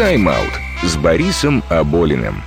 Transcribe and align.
«Тайм-аут» 0.00 0.54
с 0.82 0.96
Борисом 0.96 1.62
Аболиным. 1.68 2.42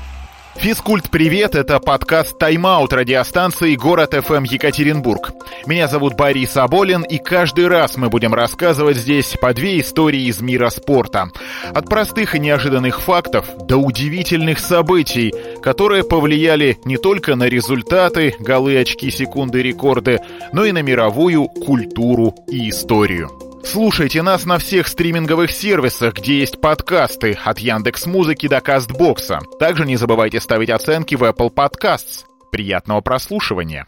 Физкульт, 0.56 1.12
привет! 1.12 1.54
Это 1.54 1.80
подкаст 1.80 2.40
«Тайм-аут» 2.40 2.92
радиостанции 2.94 3.76
«Город 3.76 4.16
ФМ 4.16 4.42
Екатеринбург». 4.46 5.34
Меня 5.68 5.88
зовут 5.88 6.16
Борис 6.16 6.58
Аболин, 6.58 7.04
и 7.04 7.20
каждый 7.20 7.68
раз 7.68 7.96
мы 7.96 8.10
будем 8.10 8.34
рассказывать 8.34 8.98
здесь 8.98 9.38
по 9.40 9.54
две 9.54 9.80
истории 9.80 10.24
из 10.24 10.42
мира 10.42 10.70
спорта. 10.70 11.30
От 11.76 11.88
простых 11.88 12.34
и 12.34 12.40
неожиданных 12.40 13.00
фактов 13.00 13.46
до 13.68 13.78
удивительных 13.78 14.58
событий, 14.58 15.32
которые 15.62 16.04
повлияли 16.04 16.80
не 16.86 16.98
только 16.98 17.36
на 17.36 17.44
результаты, 17.44 18.34
голы, 18.40 18.80
очки, 18.80 19.12
секунды, 19.12 19.62
рекорды, 19.62 20.22
но 20.54 20.66
и 20.66 20.72
на 20.72 20.82
мировую 20.82 21.44
культуру 21.50 22.34
и 22.48 22.72
историю. 22.72 23.53
Слушайте 23.66 24.22
нас 24.22 24.46
на 24.46 24.60
всех 24.60 24.88
стриминговых 24.88 25.52
сервисах, 25.52 26.16
где 26.16 26.40
есть 26.40 26.60
подкасты, 26.60 27.38
от 27.44 27.60
Яндекс 27.60 28.06
Музыки 28.06 28.48
до 28.48 28.60
Кастбокса. 28.60 29.40
Также 29.58 29.86
не 29.86 29.96
забывайте 29.96 30.42
ставить 30.42 30.70
оценки 30.70 31.16
в 31.16 31.24
Apple 31.24 31.52
Podcasts. 31.52 32.26
Приятного 32.52 33.02
прослушивания. 33.02 33.88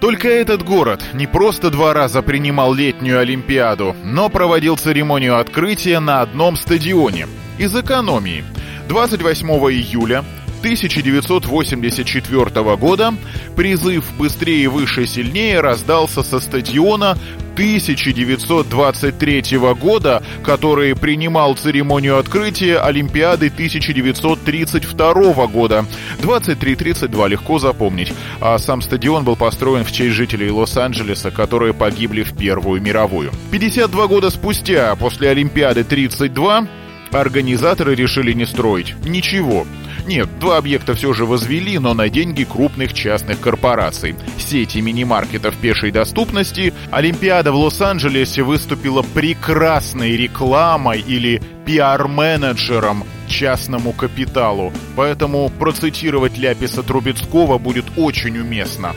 Только 0.00 0.28
этот 0.28 0.64
город 0.64 1.04
не 1.12 1.26
просто 1.26 1.70
два 1.70 1.92
раза 1.92 2.22
принимал 2.22 2.72
летнюю 2.72 3.20
Олимпиаду, 3.20 3.94
но 4.04 4.30
проводил 4.30 4.78
церемонию 4.78 5.38
открытия 5.38 6.00
на 6.00 6.22
одном 6.22 6.56
стадионе. 6.56 7.26
Из 7.58 7.76
экономии. 7.76 8.42
28 8.88 9.48
июля 9.48 10.24
1984 10.60 12.76
года 12.76 13.14
призыв 13.56 14.04
«Быстрее, 14.18 14.68
выше, 14.68 15.06
сильнее» 15.06 15.60
раздался 15.60 16.22
со 16.22 16.38
стадиона 16.40 17.16
1923 17.60 19.58
года, 19.78 20.22
который 20.42 20.96
принимал 20.96 21.54
церемонию 21.56 22.16
открытия 22.18 22.78
Олимпиады 22.78 23.48
1932 23.48 25.46
года. 25.46 25.84
23-32 26.22 27.28
легко 27.28 27.58
запомнить. 27.58 28.14
А 28.40 28.56
сам 28.56 28.80
стадион 28.80 29.24
был 29.24 29.36
построен 29.36 29.84
в 29.84 29.92
честь 29.92 30.14
жителей 30.14 30.50
Лос-Анджелеса, 30.50 31.30
которые 31.30 31.74
погибли 31.74 32.22
в 32.22 32.34
Первую 32.34 32.80
мировую. 32.80 33.30
52 33.50 34.06
года 34.06 34.30
спустя, 34.30 34.96
после 34.96 35.28
Олимпиады 35.28 35.84
32, 35.84 36.66
организаторы 37.12 37.94
решили 37.94 38.32
не 38.32 38.46
строить 38.46 38.94
ничего. 39.04 39.66
Нет, 40.10 40.40
два 40.40 40.56
объекта 40.56 40.94
все 40.96 41.12
же 41.12 41.24
возвели, 41.24 41.78
но 41.78 41.94
на 41.94 42.08
деньги 42.08 42.42
крупных 42.42 42.94
частных 42.94 43.38
корпораций. 43.38 44.16
Сети 44.38 44.78
мини-маркетов 44.78 45.54
пешей 45.54 45.92
доступности 45.92 46.74
Олимпиада 46.90 47.52
в 47.52 47.54
Лос-Анджелесе 47.54 48.42
выступила 48.42 49.02
прекрасной 49.02 50.16
рекламой 50.16 50.98
или 50.98 51.40
пиар-менеджером 51.64 53.04
частному 53.28 53.92
капиталу. 53.92 54.72
Поэтому 54.96 55.48
процитировать 55.48 56.36
Ляписа 56.36 56.82
Трубецкого 56.82 57.58
будет 57.58 57.84
очень 57.96 58.36
уместно. 58.36 58.96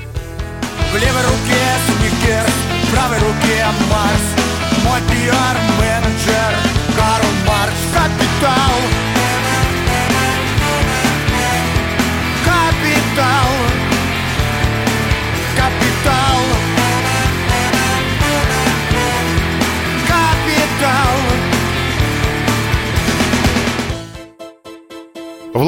В 0.92 0.96
левой 0.96 1.22
руке 1.22 1.62
Сникерс, 1.86 2.54
в 2.86 2.92
правой 2.92 3.20
руке 3.20 3.66
Марс. 3.92 4.84
Мой 4.84 5.00
пиар-менеджер 5.02 6.63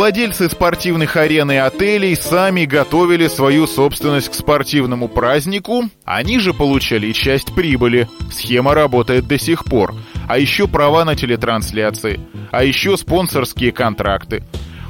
Владельцы 0.05 0.47
спортивных 0.49 1.15
арен 1.15 1.49
и 1.49 1.55
отелей 1.55 2.15
сами 2.15 2.65
готовили 2.65 3.27
свою 3.27 3.65
собственность 3.65 4.29
к 4.29 4.35
спортивному 4.35 5.07
празднику, 5.07 5.85
они 6.03 6.37
же 6.37 6.53
получали 6.53 7.11
часть 7.11 7.55
прибыли. 7.55 8.07
Схема 8.31 8.75
работает 8.75 9.25
до 9.25 9.39
сих 9.39 9.65
пор. 9.65 9.95
А 10.27 10.37
еще 10.37 10.67
права 10.67 11.05
на 11.05 11.15
телетрансляции, 11.15 12.19
а 12.51 12.63
еще 12.63 12.97
спонсорские 12.97 13.71
контракты. 13.71 14.43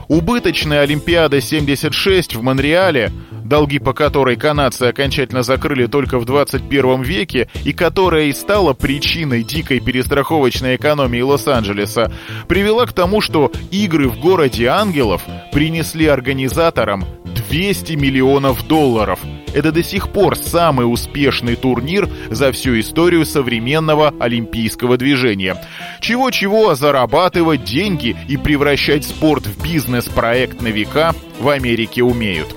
Убыточная 0.08 0.82
Олимпиада 0.82 1.42
76 1.42 2.36
в 2.36 2.42
Монреале, 2.42 3.12
долги 3.44 3.80
по 3.80 3.94
которой 3.94 4.36
канадцы 4.36 4.84
окончательно 4.84 5.42
закрыли 5.42 5.88
только 5.88 6.20
в 6.20 6.26
21 6.26 7.02
веке 7.02 7.50
и 7.64 7.74
которая 7.74 8.26
и 8.26 8.34
стала 8.34 8.74
причиной 8.74 9.44
дикой 9.44 9.80
перестраховочной 9.80 10.76
экономии 10.76 11.22
Лос-Анджелеса, 11.22 12.12
привела 12.48 12.86
к 12.86 12.94
тому, 12.94 13.20
что 13.22 13.52
игры 13.72 14.08
в 14.08 14.20
городе 14.20 14.68
ангелов 14.68 15.24
принесли 15.52 16.06
организаторам 16.06 17.06
200 17.50 17.94
миллионов 17.94 18.68
долларов. 18.68 19.20
Это 19.56 19.72
до 19.72 19.82
сих 19.84 20.10
пор 20.10 20.36
самый 20.36 20.84
успешный 20.84 21.56
турнир 21.56 22.10
за 22.30 22.52
всю 22.52 22.78
историю 22.78 23.26
современного 23.26 24.14
олимпийского 24.20 24.98
движения. 24.98 25.56
Чего-чего, 26.02 26.76
зарабатывать 26.76 27.64
деньги 27.64 28.18
и 28.28 28.36
превращать 28.36 29.06
спорт 29.06 29.48
в 29.48 29.64
бизнес-проект 29.64 30.62
на 30.62 30.68
века 30.68 31.14
в 31.40 31.48
Америке 31.48 32.04
умеют. 32.04 32.54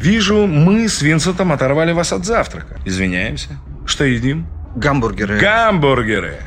Вижу, 0.00 0.48
мы 0.48 0.88
с 0.88 1.00
Винсентом 1.00 1.52
оторвали 1.52 1.92
вас 1.92 2.12
от 2.12 2.24
завтрака. 2.24 2.80
Извиняемся. 2.84 3.50
Что 3.86 4.02
едим? 4.02 4.48
Гамбургеры. 4.74 5.38
Гамбургеры. 5.38 6.38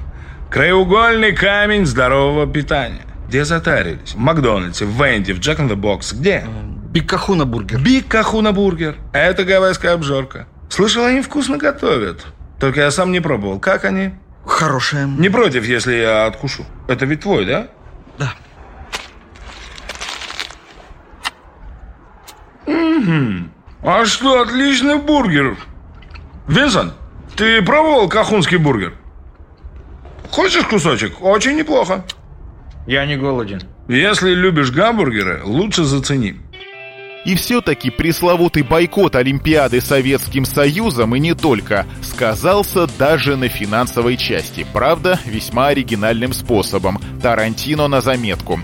Краеугольный 0.49 1.31
камень 1.31 1.85
здорового 1.85 2.45
питания. 2.45 3.03
Где 3.29 3.45
затарились? 3.45 4.15
В 4.15 4.17
Макдональдсе, 4.17 4.83
в 4.83 5.01
Венди, 5.01 5.31
в 5.31 5.39
Джек 5.39 5.59
the 5.59 5.75
Бокс. 5.75 6.11
Где? 6.11 6.43
Бикахуна 6.95 7.45
бургер. 7.45 7.79
Бикахуна 7.79 8.53
бургер. 8.53 8.95
Это 9.11 9.43
гавайская 9.43 9.95
обжорка. 9.95 10.47
Слышал, 10.69 11.03
они 11.03 11.19
вкусно 11.21 11.57
готовят. 11.57 12.25
Только 12.57 12.79
я 12.79 12.89
сам 12.89 13.11
не 13.11 13.19
пробовал. 13.19 13.59
Как 13.59 13.83
они? 13.83 14.11
Хорошие. 14.45 15.05
Не 15.05 15.27
против, 15.27 15.65
если 15.65 15.93
я 15.95 16.25
откушу. 16.25 16.63
Это 16.87 17.05
ведь 17.05 17.19
твой, 17.19 17.45
да? 17.45 17.67
Да. 18.17 18.33
Угу. 22.65 23.49
А 23.83 24.05
что, 24.05 24.41
отличный 24.41 24.97
бургер. 24.97 25.57
Винсент, 26.47 26.93
ты 27.35 27.61
пробовал 27.61 28.07
кахунский 28.07 28.55
бургер? 28.57 28.93
Хочешь 30.31 30.63
кусочек? 30.63 31.21
Очень 31.21 31.57
неплохо. 31.57 32.05
Я 32.87 33.05
не 33.05 33.17
голоден. 33.17 33.61
Если 33.89 34.33
любишь 34.33 34.71
гамбургеры, 34.71 35.41
лучше 35.43 35.83
зацени. 35.83 36.39
И 37.25 37.33
все-таки 37.35 37.89
пресловутый 37.89 38.61
бойкот 38.61 39.15
Олимпиады 39.15 39.81
Советским 39.81 40.45
Союзом 40.45 41.15
и 41.15 41.19
не 41.19 41.33
только 41.33 41.87
сказался 42.03 42.87
даже 42.99 43.35
на 43.35 43.47
финансовой 43.47 44.15
части. 44.15 44.65
Правда, 44.71 45.19
весьма 45.25 45.67
оригинальным 45.67 46.33
способом. 46.33 47.01
Тарантино 47.21 47.87
на 47.87 48.01
заметку. 48.01 48.59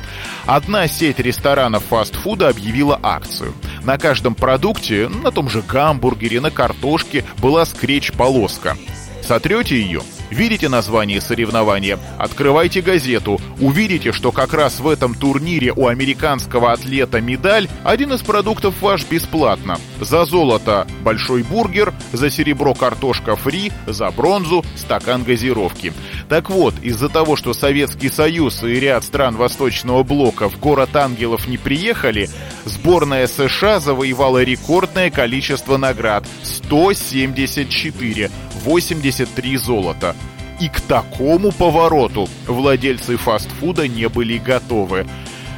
Одна 0.45 0.87
сеть 0.87 1.19
ресторанов 1.19 1.83
фастфуда 1.85 2.49
объявила 2.49 2.99
акцию. 3.01 3.53
На 3.83 3.97
каждом 3.97 4.35
продукте, 4.35 5.09
на 5.09 5.31
том 5.31 5.49
же 5.49 5.63
гамбургере, 5.63 6.39
на 6.39 6.51
картошке 6.51 7.25
была 7.39 7.65
скретч-полоска. 7.65 8.77
Сотрете 9.23 9.81
ее, 9.81 10.01
видите 10.31 10.69
название 10.69 11.21
соревнования, 11.21 11.99
открывайте 12.17 12.81
газету, 12.81 13.39
увидите, 13.59 14.11
что 14.11 14.31
как 14.31 14.53
раз 14.53 14.79
в 14.79 14.87
этом 14.87 15.13
турнире 15.13 15.71
у 15.75 15.87
американского 15.87 16.71
атлета 16.71 17.21
медаль, 17.21 17.67
один 17.83 18.13
из 18.13 18.21
продуктов 18.21 18.81
ваш 18.81 19.05
бесплатно. 19.05 19.77
За 19.99 20.25
золото 20.25 20.87
большой 21.03 21.43
бургер, 21.43 21.93
за 22.11 22.29
серебро 22.29 22.73
картошка 22.73 23.35
фри, 23.35 23.71
за 23.85 24.09
бронзу 24.11 24.65
стакан 24.75 25.23
газировки. 25.23 25.93
Так 26.29 26.49
вот, 26.49 26.73
из-за 26.81 27.09
того, 27.09 27.35
что 27.35 27.53
Советский 27.53 28.09
Союз 28.09 28.63
и 28.63 28.79
ряд 28.79 29.03
стран 29.03 29.35
Восточного 29.35 30.03
Блока 30.03 30.49
в 30.49 30.59
город 30.59 30.95
ангелов 30.95 31.47
не 31.47 31.57
приехали, 31.57 32.29
сборная 32.65 33.27
США 33.27 33.79
завоевала 33.79 34.43
рекордное 34.43 35.09
количество 35.11 35.77
наград– 35.77 36.25
174. 36.43 38.31
83 38.63 39.57
золота. 39.57 40.15
И 40.61 40.69
к 40.69 40.79
такому 40.81 41.51
повороту 41.51 42.29
владельцы 42.45 43.17
фастфуда 43.17 43.87
не 43.87 44.07
были 44.07 44.37
готовы. 44.37 45.07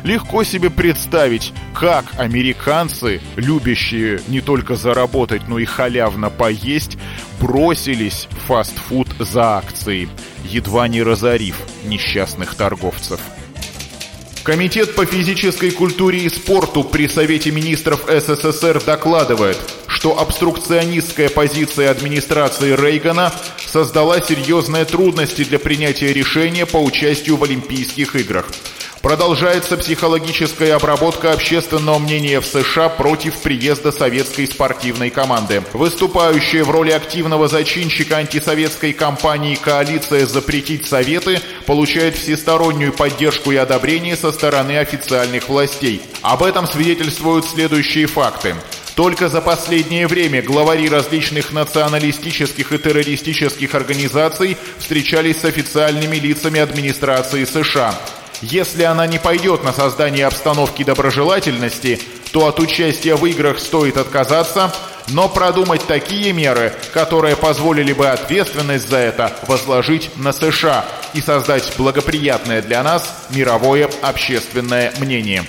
Легко 0.06 0.46
себе 0.46 0.70
представить, 0.70 1.52
как 1.74 2.06
американцы, 2.18 3.20
любящие 3.36 4.22
не 4.30 4.40
только 4.40 4.76
заработать, 4.76 5.50
но 5.50 5.60
и 5.60 5.66
халявно 5.66 6.30
поесть, 6.30 6.98
бросились 7.42 8.30
в 8.32 8.48
фастфуд 8.48 9.10
за 9.20 9.58
акции, 9.58 10.08
едва 10.46 10.88
не 10.88 11.04
разорив 11.04 11.58
несчастных 11.84 12.56
торговцев. 12.56 13.20
Комитет 14.44 14.96
по 14.96 15.06
физической 15.06 15.72
культуре 15.72 16.20
и 16.20 16.30
спорту 16.30 16.84
при 16.84 17.08
Совете 17.08 17.52
министров 17.52 18.06
СССР 18.10 18.82
докладывает, 18.86 19.58
что 19.88 20.20
обструкционистская 20.20 21.30
позиция 21.30 21.92
администрации 21.92 22.76
Рейгана 22.76 23.32
создала 23.74 24.22
серьезные 24.22 24.86
трудности 24.86 25.44
для 25.44 25.58
принятия 25.58 26.14
решения 26.14 26.68
по 26.68 26.78
участию 26.78 27.38
в 27.38 27.44
Олимпийских 27.44 28.16
играх. 28.16 28.46
Продолжается 29.02 29.78
психологическая 29.78 30.76
обработка 30.76 31.34
общественного 31.34 31.98
мнения 31.98 32.40
в 32.40 32.46
США 32.46 32.88
против 32.88 33.42
приезда 33.42 33.92
советской 33.92 34.46
спортивной 34.46 35.10
команды. 35.10 35.64
Выступающая 35.74 36.64
в 36.64 36.70
роли 36.70 36.92
активного 36.92 37.48
зачинщика 37.48 38.18
антисоветской 38.18 38.94
кампании 38.94 39.56
коалиция 39.56 40.28
«Запретить 40.28 40.86
Советы» 40.86 41.42
получает 41.66 42.16
всестороннюю 42.16 42.94
поддержку 42.94 43.52
и 43.52 43.56
одобрение 43.56 44.16
со 44.16 44.32
стороны 44.32 44.78
официальных 44.78 45.50
властей. 45.50 46.00
Об 46.22 46.44
этом 46.44 46.68
свидетельствуют 46.68 47.46
следующие 47.46 48.06
факты. 48.06 48.56
Только 48.96 49.28
за 49.28 49.42
последнее 49.42 50.08
время 50.08 50.44
главари 50.44 50.88
различных 50.88 51.52
националистических 51.52 52.72
и 52.72 52.78
террористических 52.78 53.74
организаций 53.74 54.56
встречались 54.78 55.42
с 55.42 55.46
официальными 55.46 56.18
лицами 56.18 56.60
администрации 56.60 57.46
США. 57.46 57.96
Если 58.42 58.84
она 58.84 59.08
не 59.08 59.20
пойдет 59.20 59.64
на 59.64 59.74
создание 59.74 60.28
обстановки 60.28 60.84
доброжелательности, 60.84 62.00
то 62.32 62.48
от 62.48 62.60
участия 62.60 63.16
в 63.16 63.26
играх 63.26 63.60
стоит 63.60 63.98
отказаться, 63.98 64.74
но 65.08 65.28
продумать 65.28 65.86
такие 65.88 66.32
меры, 66.34 66.74
которые 66.94 67.36
позволили 67.36 67.94
бы 67.94 68.08
ответственность 68.10 68.90
за 68.90 68.98
это 68.98 69.36
возложить 69.48 70.12
на 70.18 70.34
США 70.34 70.86
и 71.14 71.22
создать 71.22 71.74
благоприятное 71.78 72.62
для 72.62 72.84
нас 72.84 73.28
мировое 73.30 73.90
общественное 74.02 74.94
мнение. 75.00 75.46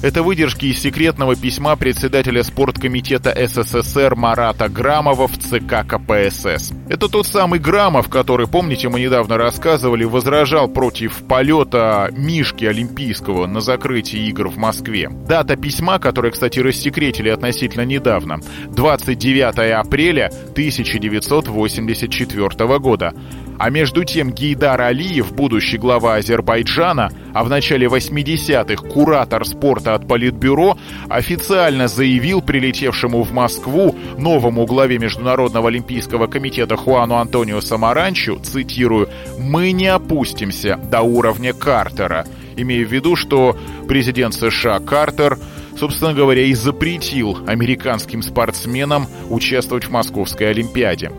Это 0.00 0.22
выдержки 0.22 0.66
из 0.66 0.80
секретного 0.80 1.34
письма 1.34 1.74
председателя 1.74 2.44
спорткомитета 2.44 3.34
СССР 3.48 4.14
Марата 4.14 4.68
Грамова 4.68 5.26
в 5.26 5.36
ЦК 5.38 5.84
КПСС. 5.84 6.72
Это 6.88 7.08
тот 7.10 7.26
самый 7.26 7.60
Грамов, 7.60 8.08
который, 8.08 8.46
помните, 8.46 8.88
мы 8.88 9.00
недавно 9.00 9.36
рассказывали, 9.36 10.04
возражал 10.04 10.68
против 10.68 11.22
полета 11.28 12.08
Мишки 12.12 12.64
Олимпийского 12.64 13.46
на 13.46 13.60
закрытии 13.60 14.26
игр 14.28 14.48
в 14.48 14.56
Москве. 14.56 15.10
Дата 15.10 15.56
письма, 15.56 15.98
которое, 15.98 16.30
кстати, 16.30 16.60
рассекретили 16.60 17.28
относительно 17.28 17.84
недавно, 17.84 18.40
29 18.70 19.78
апреля 19.78 20.30
1984 20.52 22.78
года. 22.78 23.12
А 23.58 23.70
между 23.70 24.04
тем 24.04 24.32
Гейдар 24.32 24.80
Алиев, 24.80 25.34
будущий 25.34 25.78
глава 25.78 26.14
Азербайджана, 26.14 27.10
а 27.34 27.44
в 27.44 27.50
начале 27.50 27.88
80-х 27.88 28.88
куратор 28.88 29.44
спорта 29.44 29.94
от 29.94 30.06
Политбюро, 30.06 30.78
официально 31.08 31.88
заявил 31.88 32.40
прилетевшему 32.40 33.24
в 33.24 33.32
Москву 33.32 33.96
новому 34.16 34.64
главе 34.64 34.98
Международного 34.98 35.68
олимпийского 35.68 36.28
комитета 36.28 36.77
Хуану 36.78 37.16
Антонио 37.16 37.60
Самаранчу, 37.60 38.38
цитирую, 38.40 39.08
«Мы 39.38 39.72
не 39.72 39.88
опустимся 39.88 40.76
до 40.76 41.02
уровня 41.02 41.52
Картера», 41.52 42.26
имея 42.56 42.84
в 42.86 42.92
виду, 42.92 43.16
что 43.16 43.56
президент 43.88 44.34
США 44.34 44.80
Картер 44.80 45.38
собственно 45.78 46.12
говоря, 46.12 46.42
и 46.42 46.54
запретил 46.54 47.38
американским 47.46 48.22
спортсменам 48.22 49.06
участвовать 49.30 49.84
в 49.84 49.90
Московской 49.90 50.50
Олимпиаде. 50.50 51.12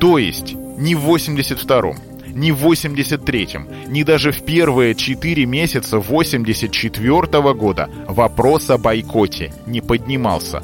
То 0.00 0.18
есть 0.18 0.54
ни 0.54 0.94
в 0.94 1.08
82-м, 1.08 1.96
ни 2.34 2.50
в 2.50 2.66
83-м, 2.66 3.68
ни 3.88 4.02
даже 4.02 4.32
в 4.32 4.44
первые 4.44 4.94
4 4.94 5.46
месяца 5.46 5.98
84 5.98 7.40
-го 7.40 7.54
года 7.54 7.88
вопрос 8.06 8.70
о 8.70 8.78
бойкоте 8.78 9.52
не 9.66 9.80
поднимался. 9.80 10.62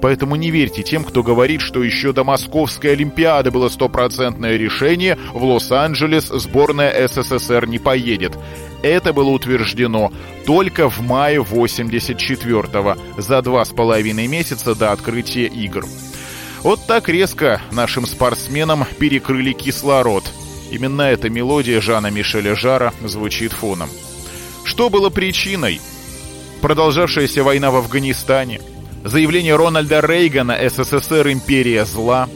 Поэтому 0.00 0.36
не 0.36 0.50
верьте 0.50 0.82
тем, 0.82 1.04
кто 1.04 1.22
говорит, 1.22 1.60
что 1.60 1.82
еще 1.82 2.12
до 2.12 2.24
Московской 2.24 2.92
Олимпиады 2.92 3.50
было 3.50 3.68
стопроцентное 3.68 4.56
решение, 4.56 5.18
в 5.34 5.44
Лос-Анджелес 5.44 6.28
сборная 6.28 7.06
СССР 7.08 7.66
не 7.66 7.78
поедет. 7.78 8.36
Это 8.82 9.12
было 9.12 9.30
утверждено 9.30 10.10
только 10.46 10.88
в 10.88 11.00
мае 11.00 11.40
84-го, 11.40 12.96
за 13.20 13.42
два 13.42 13.64
с 13.64 13.70
половиной 13.70 14.26
месяца 14.26 14.74
до 14.74 14.92
открытия 14.92 15.46
игр. 15.46 15.84
Вот 16.62 16.86
так 16.86 17.08
резко 17.08 17.60
нашим 17.70 18.06
спортсменам 18.06 18.86
перекрыли 18.98 19.52
кислород. 19.52 20.24
Именно 20.70 21.02
эта 21.02 21.28
мелодия 21.28 21.80
Жана 21.80 22.10
Мишеля 22.10 22.54
Жара 22.54 22.92
звучит 23.04 23.52
фоном. 23.52 23.90
Что 24.64 24.88
было 24.88 25.10
причиной? 25.10 25.80
Продолжавшаяся 26.60 27.42
война 27.42 27.70
в 27.70 27.76
Афганистане, 27.76 28.60
заявление 29.04 29.56
Рональда 29.56 30.00
Рейгана 30.00 30.56
«СССР– 30.68 31.28
империя 31.32 31.84
зла», 31.84 32.28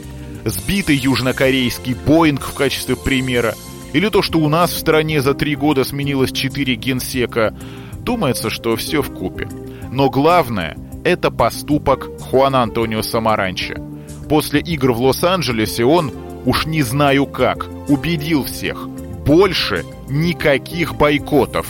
сбитый 0.44 0.96
южнокорейский 0.96 1.94
Боинг 1.94 2.43
в 2.43 2.55
качестве 2.55 2.96
примера, 2.96 3.55
или 3.93 4.08
то, 4.08 4.22
что 4.22 4.38
у 4.38 4.49
нас 4.49 4.72
в 4.72 4.78
стране 4.78 5.20
за 5.20 5.34
три 5.34 5.56
года 5.56 5.84
сменилось 5.84 6.32
четыре 6.32 6.75
генсека, 6.75 7.55
думается, 7.99 8.50
что 8.50 8.76
все 8.76 9.02
в 9.02 9.12
купе. 9.12 9.49
Но 9.90 10.11
главное– 10.11 10.76
это 11.05 11.31
поступок 11.31 12.20
Хуана 12.20 12.62
Антонио 12.62 13.02
Самаранча– 13.02 13.76
После 14.28 14.60
игр 14.60 14.93
в 14.93 15.00
Лос-Анджелесе 15.02 15.84
он, 15.84 16.12
уж 16.44 16.67
не 16.67 16.82
знаю 16.82 17.26
как, 17.26 17.69
убедил 17.88 18.44
всех. 18.44 18.88
Больше 18.88 19.84
никаких 20.08 20.96
бойкотов. 20.96 21.67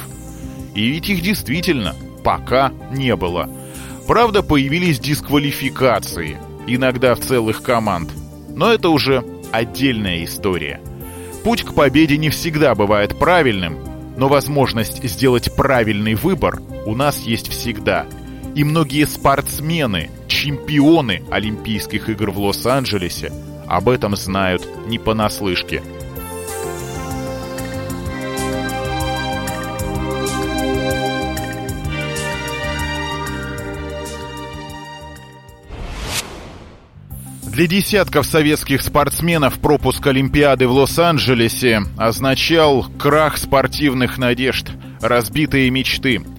И 0.75 0.89
ведь 0.89 1.09
их 1.09 1.21
действительно 1.21 1.95
пока 2.23 2.73
не 2.93 3.15
было. 3.17 3.49
Правда, 4.07 4.43
появились 4.43 5.01
дисквалификации, 5.01 6.39
иногда 6.67 7.15
в 7.15 7.21
целых 7.21 7.63
команд. 7.63 8.11
Но 8.49 8.73
это 8.73 8.91
уже 8.91 9.25
отдельная 9.53 10.25
история. 10.25 10.81
Путь 11.43 11.63
к 11.63 11.75
победе 11.75 12.17
не 12.17 12.31
всегда 12.31 12.75
бывает 12.75 13.19
правильным, 13.19 13.79
но 14.17 14.29
возможность 14.29 15.03
сделать 15.05 15.55
правильный 15.55 16.15
выбор 16.15 16.61
у 16.87 16.95
нас 16.95 17.19
есть 17.21 17.49
всегда– 17.49 18.07
и 18.55 18.63
многие 18.63 19.07
спортсмены, 19.07 20.11
чемпионы 20.29 21.25
Олимпийских 21.31 22.09
игр 22.09 22.31
в 22.31 22.39
Лос-Анджелесе 22.39 23.33
об 23.67 23.89
этом 23.89 24.15
знают 24.15 24.67
не 24.87 24.99
понаслышке. 24.99 25.83
Для 37.55 37.69
десятков 37.69 38.27
советских 38.27 38.83
спортсменов 38.83 39.61
пропуск 39.61 40.05
Олимпиады 40.05 40.67
в 40.67 40.73
Лос-Анджелесе 40.73 41.83
означал 41.97 42.85
крах 42.99 43.37
спортивных 43.37 44.19
надежд, 44.19 44.73
разбитые 45.01 45.71
мечты– 45.71 46.21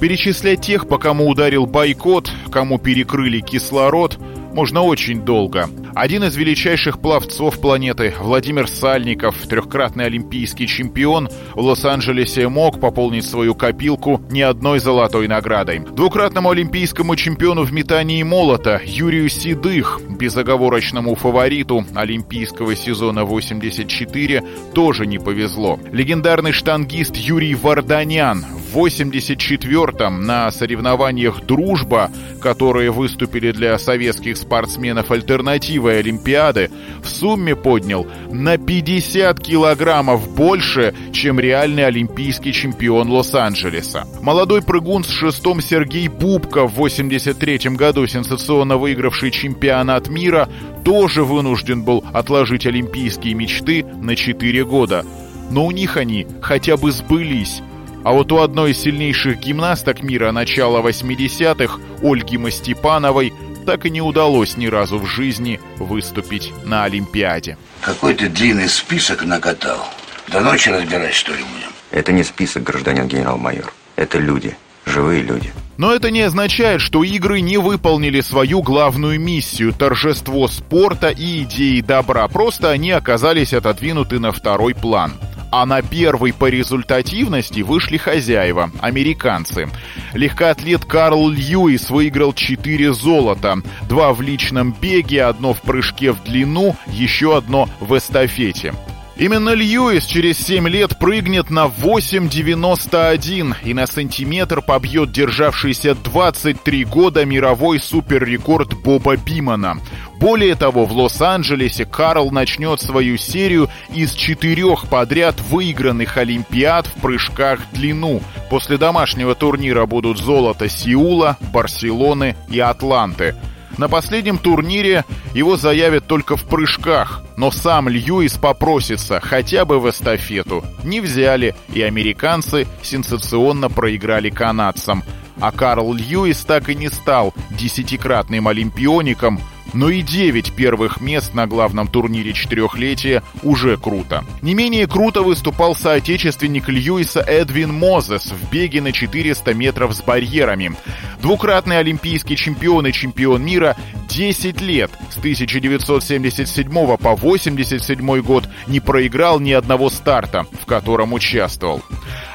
Перечислять 0.00 0.60
тех, 0.60 0.86
по 0.86 0.96
кому 0.98 1.28
ударил 1.28 1.66
бойкот, 1.66 2.30
кому 2.52 2.78
перекрыли 2.78 3.40
кислород, 3.40 4.16
можно 4.58 4.82
очень 4.82 5.20
долго. 5.24 5.70
Один 5.94 6.24
из 6.24 6.34
величайших 6.34 7.00
пловцов 7.00 7.60
планеты, 7.60 8.12
Владимир 8.20 8.66
Сальников, 8.66 9.36
трехкратный 9.46 10.06
олимпийский 10.06 10.66
чемпион, 10.66 11.28
в 11.54 11.60
Лос-Анджелесе 11.60 12.48
мог 12.48 12.80
пополнить 12.80 13.24
свою 13.24 13.54
копилку 13.54 14.20
не 14.30 14.42
одной 14.42 14.80
золотой 14.80 15.28
наградой. 15.28 15.78
Двукратному 15.78 16.50
олимпийскому 16.50 17.14
чемпиону 17.14 17.62
в 17.62 17.72
метании 17.72 18.24
молота 18.24 18.80
Юрию 18.84 19.28
Седых, 19.28 20.00
безоговорочному 20.08 21.14
фавориту 21.14 21.84
олимпийского 21.94 22.74
сезона 22.74 23.24
84, 23.24 24.42
тоже 24.74 25.06
не 25.06 25.20
повезло. 25.20 25.78
Легендарный 25.92 26.50
штангист 26.50 27.14
Юрий 27.14 27.54
Варданян 27.54 28.44
в 28.72 28.78
84-м 28.78 30.26
на 30.26 30.50
соревнованиях 30.50 31.42
«Дружба», 31.42 32.10
которые 32.40 32.90
выступили 32.90 33.52
для 33.52 33.78
советских 33.78 34.36
спортсменов 34.36 35.10
альтернативой 35.10 36.00
Олимпиады, 36.00 36.70
в 37.02 37.08
сумме 37.08 37.56
поднял 37.56 38.06
на 38.30 38.58
50 38.58 39.40
килограммов 39.40 40.28
больше, 40.34 40.94
чем 41.12 41.40
реальный 41.40 41.86
олимпийский 41.86 42.52
чемпион 42.52 43.10
Лос-Анджелеса. 43.10 44.06
Молодой 44.20 44.62
прыгун 44.62 45.04
с 45.04 45.10
шестом 45.10 45.62
Сергей 45.62 46.08
Бубка 46.08 46.66
в 46.66 46.74
83 46.74 47.70
году, 47.76 48.06
сенсационно 48.06 48.76
выигравший 48.76 49.30
чемпионат 49.30 50.08
мира, 50.08 50.48
тоже 50.84 51.24
вынужден 51.24 51.82
был 51.82 52.04
отложить 52.12 52.66
олимпийские 52.66 53.34
мечты 53.34 53.84
на 53.84 54.14
4 54.14 54.64
года. 54.64 55.04
Но 55.50 55.64
у 55.64 55.70
них 55.70 55.96
они 55.96 56.26
хотя 56.42 56.76
бы 56.76 56.92
сбылись. 56.92 57.62
А 58.04 58.12
вот 58.12 58.32
у 58.32 58.38
одной 58.38 58.70
из 58.70 58.78
сильнейших 58.80 59.38
гимнасток 59.38 60.02
мира 60.02 60.32
начала 60.32 60.80
80-х, 60.80 61.78
Ольги 62.02 62.38
Мастепановой, 62.38 63.32
так 63.66 63.84
и 63.84 63.90
не 63.90 64.00
удалось 64.00 64.56
ни 64.56 64.66
разу 64.66 64.98
в 64.98 65.06
жизни 65.06 65.60
выступить 65.78 66.52
на 66.64 66.84
Олимпиаде. 66.84 67.58
Какой 67.80 68.14
ты 68.14 68.28
длинный 68.28 68.68
список 68.68 69.24
накатал. 69.24 69.86
До 70.28 70.40
ночи 70.40 70.68
разбирать, 70.68 71.14
что 71.14 71.32
ли, 71.32 71.42
будем? 71.42 71.72
Это 71.90 72.12
не 72.12 72.22
список, 72.22 72.62
гражданин 72.62 73.08
генерал-майор. 73.08 73.72
Это 73.96 74.18
люди, 74.18 74.56
живые 74.86 75.22
люди. 75.22 75.52
Но 75.78 75.94
это 75.94 76.10
не 76.10 76.22
означает, 76.22 76.80
что 76.80 77.04
игры 77.04 77.40
не 77.40 77.56
выполнили 77.56 78.20
свою 78.20 78.62
главную 78.62 79.20
миссию– 79.20 79.72
торжество 79.78 80.48
спорта 80.48 81.08
и 81.08 81.44
идеи 81.44 81.80
добра. 81.80 82.26
Просто 82.26 82.70
они 82.70 82.90
оказались 82.90 83.52
отодвинуты 83.52 84.18
на 84.18 84.32
второй 84.32 84.74
план. 84.74 85.12
А 85.50 85.64
на 85.64 85.82
первый 85.82 86.32
по 86.32 86.48
результативности 86.48 87.60
вышли 87.60 87.96
хозяева, 87.96 88.70
американцы. 88.80 89.68
Легкоатлет 90.12 90.84
Карл 90.84 91.28
Льюис 91.28 91.90
выиграл 91.90 92.32
4 92.32 92.92
золота. 92.92 93.62
Два 93.88 94.12
в 94.12 94.20
личном 94.20 94.74
беге, 94.78 95.24
одно 95.24 95.54
в 95.54 95.62
прыжке 95.62 96.12
в 96.12 96.22
длину, 96.22 96.76
еще 96.86 97.36
одно 97.36 97.68
в 97.80 97.96
эстафете. 97.96 98.74
Именно 99.18 99.52
Льюис 99.52 100.04
через 100.04 100.38
7 100.38 100.68
лет 100.68 100.96
прыгнет 100.96 101.50
на 101.50 101.66
8,91 101.66 103.56
и 103.64 103.74
на 103.74 103.88
сантиметр 103.88 104.62
побьет 104.62 105.10
державшийся 105.10 105.96
23 105.96 106.84
года 106.84 107.24
мировой 107.24 107.80
суперрекорд 107.80 108.74
Боба 108.80 109.16
Бимана. 109.16 109.78
Более 110.20 110.54
того, 110.54 110.86
в 110.86 110.92
Лос-Анджелесе 110.92 111.84
Карл 111.84 112.30
начнет 112.30 112.80
свою 112.80 113.16
серию 113.18 113.68
из 113.92 114.14
четырех 114.14 114.86
подряд 114.86 115.40
выигранных 115.40 116.16
Олимпиад 116.16 116.86
в 116.86 117.00
прыжках 117.00 117.58
в 117.58 117.74
длину. 117.74 118.22
После 118.50 118.78
домашнего 118.78 119.34
турнира 119.34 119.84
будут 119.86 120.18
золото 120.18 120.68
Сеула, 120.68 121.36
Барселоны 121.52 122.36
и 122.48 122.60
Атланты. 122.60 123.34
На 123.78 123.88
последнем 123.88 124.38
турнире 124.38 125.04
его 125.34 125.56
заявят 125.56 126.06
только 126.06 126.36
в 126.36 126.44
прыжках, 126.44 127.22
но 127.36 127.52
сам 127.52 127.88
Льюис 127.88 128.36
попросится 128.36 129.20
хотя 129.20 129.64
бы 129.64 129.78
в 129.78 129.88
эстафету. 129.88 130.64
Не 130.82 131.00
взяли, 131.00 131.54
и 131.72 131.80
американцы 131.82 132.66
сенсационно 132.82 133.70
проиграли 133.70 134.30
канадцам. 134.30 135.04
А 135.40 135.52
Карл 135.52 135.94
Льюис 135.94 136.44
так 136.44 136.68
и 136.68 136.74
не 136.74 136.88
стал 136.88 137.32
десятикратным 137.50 138.48
олимпиоником, 138.48 139.40
но 139.72 139.90
и 139.90 140.02
9 140.02 140.52
первых 140.52 141.00
мест 141.00 141.34
на 141.34 141.46
главном 141.46 141.88
турнире 141.88 142.32
четырехлетия 142.32 143.22
уже 143.42 143.76
круто. 143.76 144.24
Не 144.42 144.54
менее 144.54 144.86
круто 144.86 145.22
выступал 145.22 145.74
соотечественник 145.74 146.68
Льюиса 146.68 147.20
Эдвин 147.20 147.72
Мозес 147.72 148.32
в 148.32 148.50
беге 148.50 148.80
на 148.80 148.92
400 148.92 149.54
метров 149.54 149.94
с 149.94 150.00
барьерами. 150.00 150.74
Двукратный 151.20 151.78
олимпийский 151.78 152.36
чемпион 152.36 152.86
и 152.86 152.92
чемпион 152.92 153.44
мира 153.44 153.76
10 154.08 154.60
лет 154.60 154.90
с 155.10 155.18
1977 155.18 156.70
по 156.72 157.12
1987 157.12 158.20
год 158.22 158.48
не 158.66 158.80
проиграл 158.80 159.40
ни 159.40 159.52
одного 159.52 159.90
старта, 159.90 160.46
в 160.60 160.66
котором 160.66 161.12
участвовал. 161.12 161.82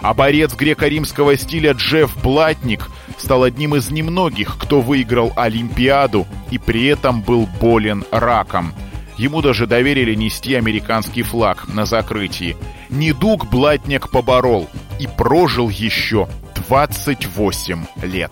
А 0.02 0.14
борец 0.14 0.54
греко-римского 0.54 1.38
стиля 1.38 1.72
Джефф 1.72 2.22
Блатник 2.22 2.90
стал 3.18 3.44
одним 3.44 3.76
из 3.76 3.90
немногих, 3.90 4.58
кто 4.60 4.82
выиграл 4.82 5.32
Олимпиаду 5.36 6.28
и 6.52 6.58
при 6.58 6.86
этом 6.86 7.22
был 7.22 7.48
болен 7.62 8.04
раком. 8.12 8.74
Ему 9.18 9.42
даже 9.42 9.68
доверили 9.68 10.16
нести 10.16 10.56
американский 10.56 11.22
флаг 11.22 11.68
на 11.68 11.86
закрытии. 11.86 12.58
Недуг 12.90 13.50
Блатник 13.50 14.10
поборол 14.10 14.70
и 15.00 15.08
прожил 15.08 15.70
еще 15.70 16.28
28 16.68 17.86
лет. 18.04 18.32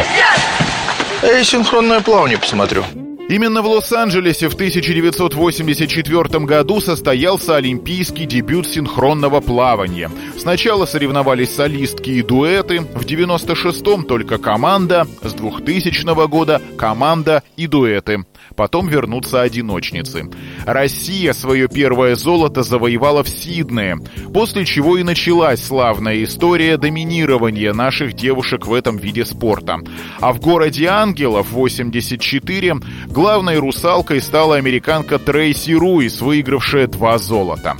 Ждет! 0.00 0.40
Эй, 1.22 1.44
синхронное 1.44 2.00
плавание 2.00 2.38
посмотрю. 2.38 2.84
Именно 3.30 3.62
в 3.62 3.66
Лос-Анджелесе 3.66 4.48
в 4.48 4.54
1984 4.54 6.44
году 6.46 6.80
состоялся 6.80 7.54
олимпийский 7.54 8.26
дебют 8.26 8.66
синхронного 8.66 9.40
плавания. 9.40 10.10
Сначала 10.36 10.84
соревновались 10.84 11.54
солистки 11.54 12.10
и 12.10 12.22
дуэты, 12.22 12.80
в 12.80 13.04
96-м 13.04 14.02
только 14.02 14.38
команда, 14.38 15.06
с 15.22 15.32
2000 15.32 16.26
года 16.26 16.60
команда 16.76 17.44
и 17.56 17.68
дуэты. 17.68 18.24
Потом 18.60 18.88
вернутся 18.88 19.40
одиночницы. 19.40 20.28
Россия 20.66 21.32
свое 21.32 21.66
первое 21.66 22.14
золото 22.14 22.62
завоевала 22.62 23.24
в 23.24 23.28
Сиднее, 23.30 23.98
после 24.34 24.66
чего 24.66 24.98
и 24.98 25.02
началась 25.02 25.64
славная 25.64 26.22
история 26.24 26.76
доминирования 26.76 27.72
наших 27.72 28.12
девушек 28.12 28.66
в 28.66 28.74
этом 28.74 28.98
виде 28.98 29.24
спорта. 29.24 29.78
А 30.20 30.34
в 30.34 30.40
городе 30.40 30.88
Ангелов 30.88 31.52
84 31.52 32.74
главной 33.06 33.56
русалкой 33.56 34.20
стала 34.20 34.56
американка 34.56 35.18
Трейси 35.18 35.72
Руис, 35.72 36.20
выигравшая 36.20 36.86
два 36.86 37.16
золота. 37.16 37.78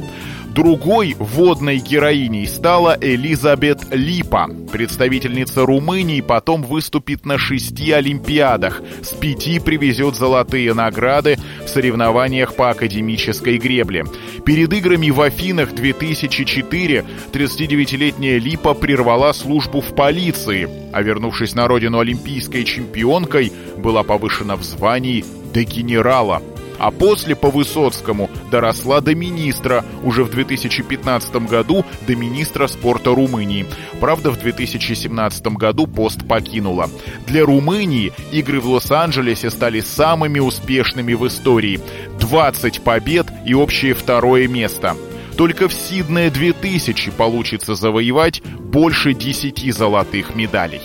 Другой 0.55 1.15
водной 1.17 1.79
героиней 1.79 2.45
стала 2.49 2.99
Элизабет 3.01 3.79
Липа. 3.93 4.49
Представительница 4.73 5.65
Румынии 5.65 6.21
потом 6.21 6.63
выступит 6.63 7.25
на 7.25 7.39
шести 7.39 7.93
Олимпиадах. 7.93 8.83
С 9.01 9.13
пяти 9.13 9.61
привезет 9.61 10.17
золотые 10.17 10.75
награды 10.75 11.39
в 11.65 11.69
соревнованиях 11.69 12.57
по 12.57 12.71
академической 12.71 13.59
гребле. 13.59 14.05
Перед 14.45 14.73
играми 14.73 15.11
в 15.11 15.21
Афинах 15.21 15.73
2004 15.73 17.05
39-летняя 17.33 18.39
Липа 18.39 18.75
прервала 18.75 19.33
службу 19.33 19.81
в 19.81 19.95
полиции, 19.95 20.69
а 20.93 21.01
вернувшись 21.03 21.55
на 21.55 21.69
родину 21.69 22.01
олимпийской 22.01 22.65
чемпионкой, 22.65 23.53
была 23.77 24.03
повышена 24.03 24.57
в 24.57 24.65
звании 24.65 25.25
до 25.55 25.63
генерала 25.63 26.43
а 26.81 26.91
после 26.91 27.37
по 27.37 27.51
Высоцкому 27.51 28.31
доросла 28.51 29.01
до 29.01 29.15
министра, 29.15 29.85
уже 30.03 30.25
в 30.25 30.31
2015 30.31 31.37
году 31.47 31.85
до 32.07 32.17
министра 32.17 32.67
спорта 32.67 33.15
Румынии. 33.15 33.67
Правда, 34.01 34.31
в 34.31 34.41
2017 34.41 35.47
году 35.49 35.87
пост 35.87 36.27
покинула. 36.27 36.89
Для 37.27 37.45
Румынии 37.45 38.13
игры 38.33 38.61
в 38.61 38.67
Лос-Анджелесе 38.67 39.51
стали 39.51 39.81
самыми 39.81 40.39
успешными 40.39 41.13
в 41.13 41.27
истории. 41.27 41.81
20 42.19 42.81
побед 42.81 43.27
и 43.45 43.53
общее 43.53 43.93
второе 43.93 44.49
место. 44.49 44.97
Только 45.37 45.69
в 45.69 45.75
Сиднее 45.75 46.31
2000 46.31 47.11
получится 47.11 47.75
завоевать 47.75 48.43
больше 48.43 49.13
10 49.13 49.75
золотых 49.75 50.35
медалей. 50.35 50.81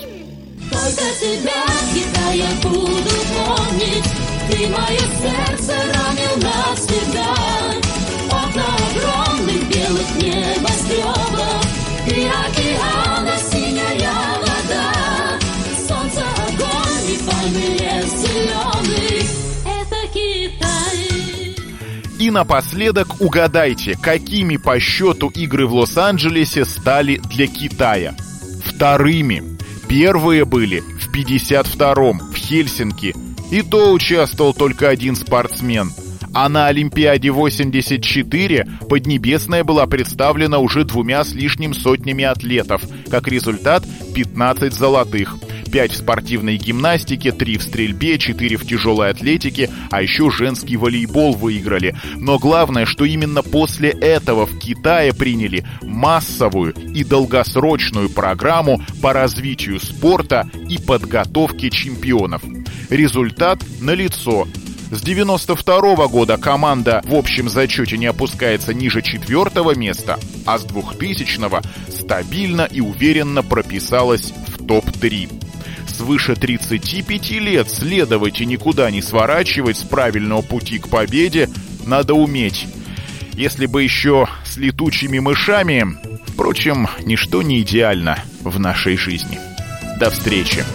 Только 0.72 1.06
тебя, 1.20 2.34
я 2.34 2.48
буду 2.64 2.96
помнить 3.46 4.35
Ты 4.48 4.68
мое 4.68 5.00
сердце 5.00 5.74
ранил 5.74 6.36
навсегда 6.38 7.34
Окна 8.30 8.66
огромных 8.92 9.68
белых 9.70 10.16
небоскребов 10.18 11.66
И 12.06 12.28
океана 12.28 13.38
синяя 13.52 14.40
вода 14.40 15.40
Солнце, 15.88 16.22
огонь 16.48 17.10
и 17.10 17.18
пальмы 17.28 17.68
лес 17.80 18.12
зеленый 18.22 19.26
Это 19.66 20.14
Китай 20.14 21.56
И 22.20 22.30
напоследок 22.30 23.20
угадайте, 23.22 23.98
какими 24.00 24.58
по 24.58 24.80
счету 24.80 25.30
игры 25.30 25.66
в 25.66 25.74
Лос-Анджелесе 25.74 26.66
стали 26.66 27.18
для 27.18 27.48
Китая. 27.48 28.16
Вторыми. 28.64 29.58
Первые 29.88 30.46
были 30.46 30.82
в 30.82 31.12
52-м 31.12 32.20
в 32.32 32.36
Хельсинки. 32.36 33.25
И 33.52 33.62
то 33.62 33.92
участвовал 33.92 34.54
только 34.54 34.90
один 34.90 35.16
спортсмен. 35.16 35.92
А 36.34 36.50
на 36.50 36.68
Олимпиаде 36.68 37.32
84 37.32 38.68
Поднебесная 38.90 39.64
была 39.64 39.88
представлена 39.88 40.60
уже 40.60 40.84
двумя 40.84 41.24
с 41.24 41.34
лишним 41.34 41.74
сотнями 41.74 42.26
атлетов. 42.26 42.82
Как 43.10 43.28
результат 43.28 43.86
15 44.14 44.74
золотых. 44.74 45.38
5 45.72 45.92
в 45.92 45.98
спортивной 45.98 46.58
гимнастике, 46.58 47.32
3 47.32 47.58
в 47.58 47.64
стрельбе, 47.64 48.18
4 48.18 48.58
в 48.58 48.66
тяжелой 48.66 49.10
атлетике, 49.10 49.70
а 49.92 50.02
еще 50.02 50.30
женский 50.30 50.78
волейбол 50.78 51.34
выиграли. 51.34 51.96
Но 52.16 52.40
главное, 52.40 52.86
что 52.86 53.04
именно 53.04 53.42
после 53.42 53.90
этого 53.90 54.46
в 54.46 54.58
Китае 54.60 55.14
приняли 55.14 55.66
массовую 55.82 56.74
и 56.74 57.04
долгосрочную 57.04 58.10
программу 58.10 58.82
по 59.02 59.12
развитию 59.12 59.80
спорта 59.80 60.50
и 60.70 60.78
подготовке 60.78 61.70
чемпионов. 61.70 62.42
Результат 62.90 63.60
налицо. 63.80 64.48
С 64.92 65.02
92 65.02 66.08
года 66.08 66.38
команда 66.38 67.02
в 67.06 67.16
общем 67.16 67.50
зачете 67.50 67.98
не 67.98 68.06
опускается 68.06 68.74
ниже 68.74 69.02
четвертого 69.02 69.76
места, 69.76 70.20
а 70.46 70.58
с 70.58 70.66
2000-го 70.66 71.62
стабильно 71.90 72.68
и 72.72 72.82
уверенно 72.82 73.42
прописалась 73.42 74.32
в 74.48 74.66
топ-3 74.66 75.46
свыше 75.96 76.36
35 76.36 77.32
лет 77.32 77.70
следовать 77.70 78.42
и 78.42 78.46
никуда 78.46 78.92
не 78.92 79.02
сворачивать 79.02 79.78
с 79.78 79.84
правильного 79.84 80.42
пути 80.42 80.78
к 80.78 80.90
победе 80.90 81.50
надо 81.86 82.14
уметь. 82.14 82.68
Если 83.34 83.66
бы 83.66 83.84
еще 83.84 84.28
с 84.46 84.58
летучими 84.58 85.20
мышами... 85.20 85.98
Впрочем, 86.28 86.90
ничто 87.06 87.42
не 87.42 87.62
идеально 87.62 88.20
в 88.42 88.60
нашей 88.60 88.98
жизни. 88.98 89.40
До 90.00 90.10
встречи! 90.10 90.66